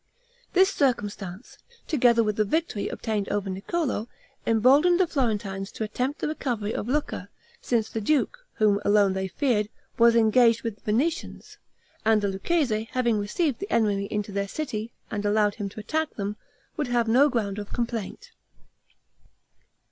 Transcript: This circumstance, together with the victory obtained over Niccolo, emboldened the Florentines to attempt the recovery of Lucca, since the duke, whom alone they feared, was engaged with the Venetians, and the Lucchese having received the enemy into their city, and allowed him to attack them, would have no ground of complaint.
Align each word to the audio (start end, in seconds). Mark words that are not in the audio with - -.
This 0.53 0.71
circumstance, 0.73 1.59
together 1.87 2.23
with 2.23 2.35
the 2.37 2.43
victory 2.43 2.87
obtained 2.87 3.29
over 3.29 3.51
Niccolo, 3.51 4.07
emboldened 4.47 4.99
the 4.99 5.05
Florentines 5.05 5.71
to 5.73 5.83
attempt 5.83 6.21
the 6.21 6.27
recovery 6.27 6.73
of 6.73 6.87
Lucca, 6.87 7.29
since 7.61 7.87
the 7.87 8.01
duke, 8.01 8.39
whom 8.53 8.81
alone 8.83 9.13
they 9.13 9.27
feared, 9.27 9.69
was 9.99 10.15
engaged 10.15 10.63
with 10.63 10.77
the 10.77 10.81
Venetians, 10.81 11.59
and 12.03 12.19
the 12.23 12.29
Lucchese 12.29 12.89
having 12.93 13.19
received 13.19 13.59
the 13.59 13.69
enemy 13.71 14.05
into 14.09 14.31
their 14.31 14.47
city, 14.47 14.91
and 15.11 15.23
allowed 15.23 15.53
him 15.61 15.69
to 15.69 15.79
attack 15.79 16.15
them, 16.15 16.35
would 16.77 16.87
have 16.87 17.07
no 17.07 17.29
ground 17.29 17.59
of 17.59 17.71
complaint. 17.71 18.31